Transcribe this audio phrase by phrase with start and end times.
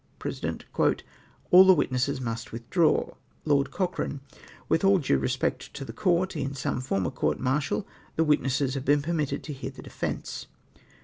[0.19, 0.63] Peesident.
[1.51, 3.11] —"All the witnesses must withdraw."
[3.45, 4.19] LoED CociiEANE.
[4.67, 7.85] —"With all due respect to the Court, in some former courts martial
[8.15, 10.47] the witnesses have been permitted to hear the defence.''